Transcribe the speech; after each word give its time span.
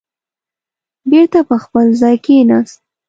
بېرته 1.09 1.39
په 1.49 1.55
خپل 1.63 1.85
ځای 2.01 2.15
کېناست. 2.25 2.79